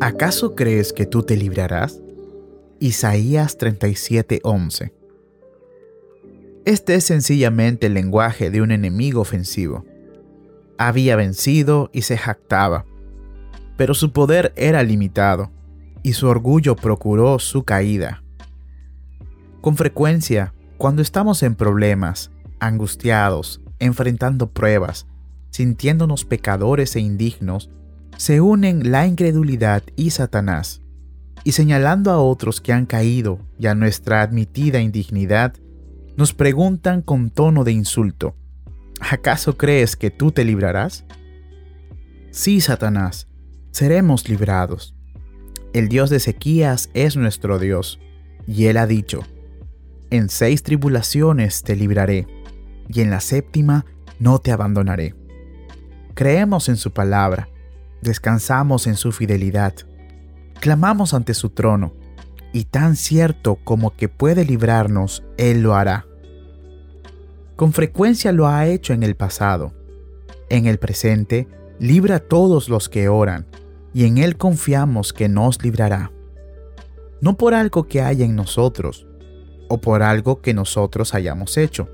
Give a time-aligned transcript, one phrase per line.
[0.00, 2.00] ¿Acaso crees que tú te librarás?
[2.80, 4.92] Isaías 37:11
[6.64, 9.84] Este es sencillamente el lenguaje de un enemigo ofensivo.
[10.78, 12.86] Había vencido y se jactaba,
[13.76, 15.50] pero su poder era limitado
[16.02, 18.22] y su orgullo procuró su caída.
[19.60, 25.06] Con frecuencia, cuando estamos en problemas, angustiados, enfrentando pruebas,
[25.50, 27.70] sintiéndonos pecadores e indignos,
[28.18, 30.82] se unen la incredulidad y Satanás,
[31.44, 35.54] y señalando a otros que han caído y a nuestra admitida indignidad,
[36.16, 38.34] nos preguntan con tono de insulto,
[38.98, 41.04] ¿acaso crees que tú te librarás?
[42.32, 43.28] Sí, Satanás,
[43.70, 44.96] seremos librados.
[45.72, 48.00] El Dios de Ezequías es nuestro Dios,
[48.48, 49.20] y Él ha dicho,
[50.10, 52.26] en seis tribulaciones te libraré,
[52.88, 53.86] y en la séptima
[54.18, 55.14] no te abandonaré.
[56.14, 57.48] Creemos en su palabra,
[58.02, 59.74] descansamos en su fidelidad,
[60.60, 61.94] clamamos ante su trono,
[62.52, 66.06] y tan cierto como que puede librarnos, Él lo hará.
[67.56, 69.74] Con frecuencia lo ha hecho en el pasado.
[70.48, 73.46] En el presente, libra a todos los que oran,
[73.92, 76.12] y en Él confiamos que nos librará.
[77.20, 79.06] No por algo que haya en nosotros,
[79.68, 81.88] o por algo que nosotros hayamos hecho,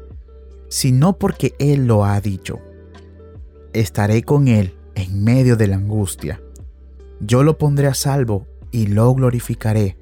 [0.68, 2.60] sino porque Él lo ha dicho.
[3.72, 6.40] Estaré con Él en medio de la angustia.
[7.20, 9.96] Yo lo pondré a salvo y lo glorificaré.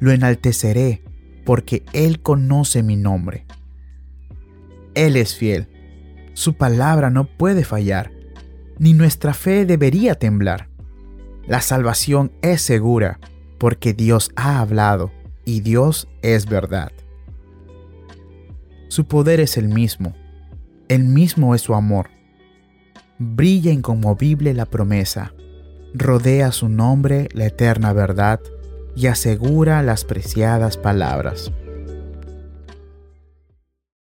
[0.00, 1.02] Lo enalteceré
[1.44, 3.46] porque Él conoce mi nombre.
[4.94, 5.68] Él es fiel.
[6.34, 8.10] Su palabra no puede fallar,
[8.78, 10.68] ni nuestra fe debería temblar.
[11.46, 13.20] La salvación es segura
[13.58, 15.12] porque Dios ha hablado
[15.44, 16.90] y Dios es verdad.
[18.88, 20.14] Su poder es el mismo,
[20.88, 22.13] el mismo es su amor.
[23.26, 25.32] Brilla inconmovible la promesa,
[25.94, 28.38] rodea su nombre la eterna verdad
[28.94, 31.50] y asegura las preciadas palabras.